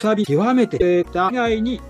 [0.00, 1.80] サび極めてた以外に